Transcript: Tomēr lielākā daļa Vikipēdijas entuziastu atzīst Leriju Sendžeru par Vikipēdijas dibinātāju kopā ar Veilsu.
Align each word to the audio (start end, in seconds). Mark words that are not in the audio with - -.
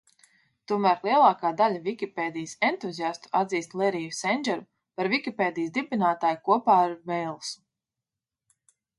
Tomēr 0.69 1.01
lielākā 1.07 1.49
daļa 1.57 1.81
Vikipēdijas 1.87 2.53
entuziastu 2.67 3.29
atzīst 3.39 3.75
Leriju 3.81 4.15
Sendžeru 4.19 4.65
par 5.01 5.09
Vikipēdijas 5.15 5.75
dibinātāju 5.75 6.41
kopā 6.49 6.79
ar 6.87 6.95
Veilsu. 7.13 7.61